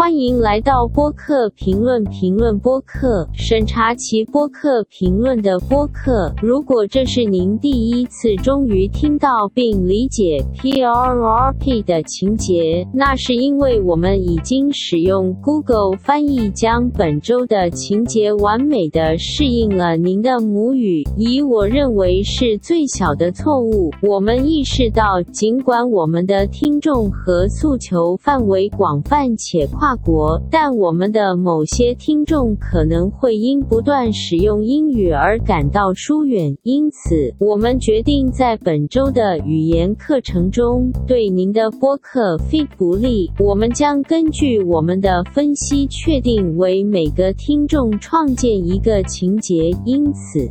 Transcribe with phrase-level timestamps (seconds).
[0.00, 6.34] 欢迎来到播客评论评论播客，审查其播客评论的播客。
[6.40, 21.04] 如果这是您第一次终于听到并理解 PRRP 的情节，那是因为我们已经使用 Google 翻译将本周的情节完美的适应了您的母语。
[21.18, 29.68] 以我认为是最小的错误，我们意识到，尽管我们的听众和诉求范围广泛且。
[29.89, 43.30] 跨国，但我们的某些听众可能会因不断使用英语而感到疏远，因此我们决定在本周的语言课程中对您的播客 feed 不利。
[43.38, 50.48] 我们将根据我们的分析确定为每个听众创建一个情节，因此。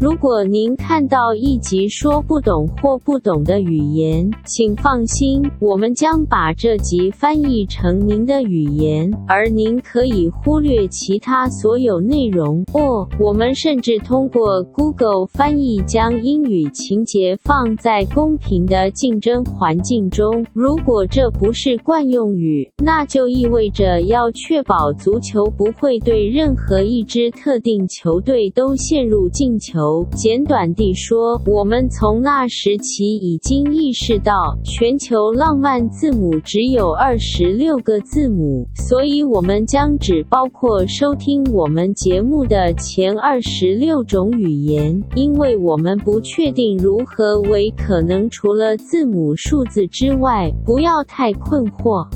[0.00, 12.64] 如果您看到一集说不懂或不懂的语言，请放心，我们将把这集翻译成您的语言，而您可以忽略其他所有内容。
[12.72, 20.46] 哦我们甚至通过 Google 翻译将英语情节放在公平的竞争环境中。
[20.54, 29.89] 如果这不是惯用语，那就意味着要确保足球不会对任何一支特定球队都陷入进球。
[30.14, 50.50] 简短地说，我们从那时起已经意识到，全球浪漫字母只有二十六个字母，所以我们将只包括收听我们节目的前二十六种语言，因为我们不确定如何为可能除了字母数字之外。
[50.64, 52.06] 不要太困惑。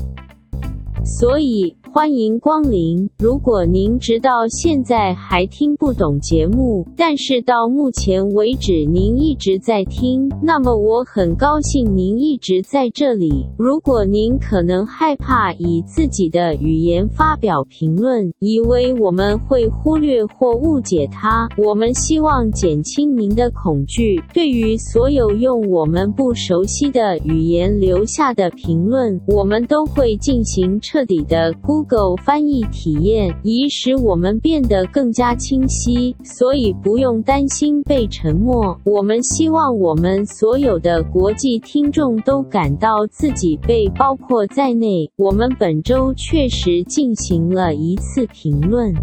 [1.03, 1.75] 所以。
[1.95, 3.09] 欢迎光临！
[3.17, 13.45] 如果您直到现在还听不懂节目，但是到目前为止您一直在听，那么我很高兴您一直在这里。
[13.57, 24.21] 如果您可能害怕以自己的语言发表评论，以为我们会忽略或误解它，我们希望减轻您的恐惧。
[24.33, 31.84] 对于所有用我们不熟悉的语言留下的评论，我们都会进行彻底的估。
[31.87, 38.77] 狗翻译体验以使我们变得更加清晰，所以不用担心被沉默。
[38.83, 45.09] 我们希望我们所有的国际听众都感到自己被包括在内。
[45.15, 48.93] 我们本周确实进行了一次评论。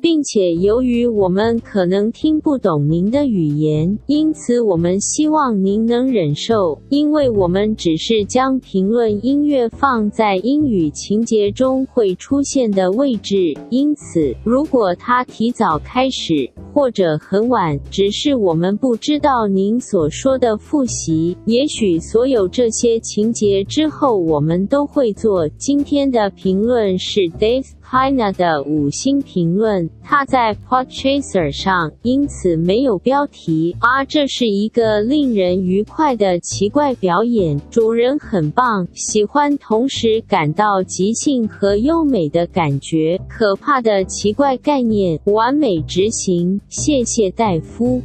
[0.00, 13.36] 并且，由于我们可能听不懂您的语言，因此我们希望您能忍受，因为我们只是将评论音乐放在英语情节中会出现的位置。
[13.70, 21.36] 因此，如果它提早开始或者很晚，只是我们不知道您所说的复习。
[21.44, 25.48] 也许所有这些情节之后，我们都会做。
[25.58, 27.66] 今天的评论是 Dave。
[27.90, 33.74] Hina 的五星评论，他在 Podchaser 上，因此没有标题。
[33.78, 43.18] 啊，这是一个令人愉快的奇怪表演，主人很棒，喜欢同时感到即兴和优美的感觉。
[43.26, 46.60] 可怕的奇怪概念，完美执行。
[46.68, 48.02] 谢谢戴夫。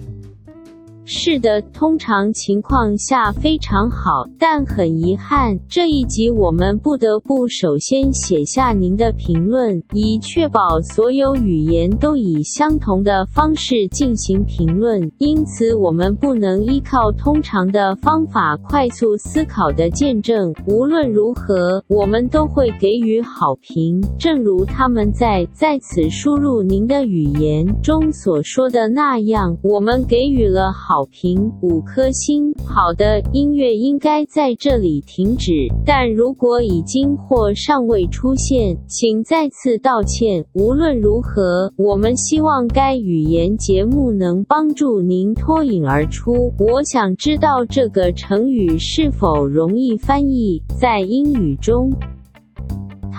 [1.06, 15.12] 是的，通常情况下非常好，但很遗憾，这一集我们不得不首先写下您的评论，以确保所有语言都以相同的方式进行评论。
[15.18, 20.54] 因此，我们不能依靠通常的方法快速思考的见证。
[20.66, 29.58] 无论如何，我们都会给予好评，正如他们在在此输入您的语言中所说的那样。
[29.62, 30.93] 我们给予了好。
[30.94, 32.54] 好评五颗星。
[32.68, 35.52] 好的，音乐应该在这里停止。
[35.84, 40.46] 但如果已经或尚未出现，请再次道歉。
[40.54, 46.54] 无论如何，我们希望该语言节目能帮助您脱颖而出。
[46.60, 51.92] 我想知道这个成语是否容易翻译在英语中。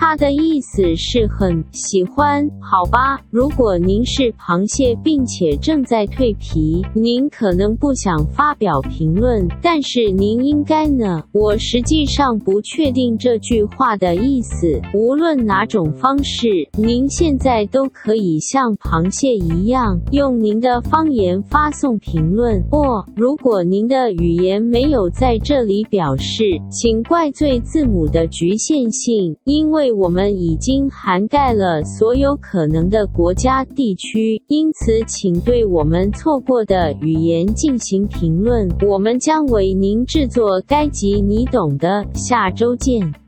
[0.07, 3.19] 他的意思是很喜欢，好吧？
[3.31, 11.23] 如果您是螃蟹并且正在蜕皮，您可能不想发表评论，但是您应该呢。
[11.31, 14.79] 我实际上不确定这句话的意思。
[14.93, 22.61] 无论哪种方式，您现在都可以像螃蟹一样用您的方言发送评论。
[22.69, 29.94] 或如果您的语言没有在这里表示，请怪罪字母的局限性，因为。
[29.95, 38.69] 我们已经涵盖了所有可能的国家地区，因此请对我们错过的语言进行评论。
[38.85, 42.05] 我们将为您制作该集，你懂的。
[42.13, 43.24] 下周见。